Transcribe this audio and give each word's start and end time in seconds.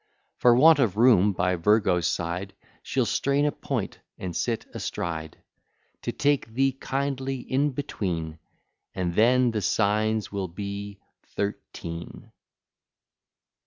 For 0.39 0.55
want 0.55 0.79
of 0.79 0.97
room 0.97 1.31
by 1.31 1.55
Virgo's 1.57 2.07
side, 2.07 2.55
She'll 2.81 3.05
strain 3.05 3.45
a 3.45 3.51
point, 3.51 3.99
and 4.17 4.35
sit 4.35 4.65
astride, 4.73 5.37
To 6.01 6.11
take 6.11 6.47
thee 6.51 6.71
kindly 6.71 7.37
in 7.41 7.69
between; 7.69 8.39
And 8.95 9.13
then 9.13 9.51
the 9.51 9.61
Signs 9.61 10.31
will 10.31 10.47
be 10.47 10.99
Thirteen. 11.35 12.31